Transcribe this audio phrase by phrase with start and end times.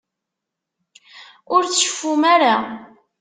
[1.53, 2.55] Ur tceffum ara.